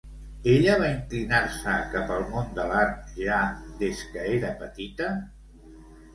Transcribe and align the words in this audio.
Ella 0.51 0.77
va 0.83 0.87
inclinar-se 0.93 1.75
cap 1.91 2.13
al 2.15 2.25
món 2.31 2.49
de 2.57 2.65
l'art 2.73 3.13
ja 3.19 3.39
des 3.83 4.03
que 4.17 4.27
era 4.41 4.53
petita? 4.65 5.13